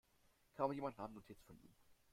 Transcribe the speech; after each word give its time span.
Kaum 0.55 0.71
jemand 0.73 0.97
nahm 0.97 1.13
Notiz 1.13 1.43
von 1.43 1.55
ihm. 1.59 1.75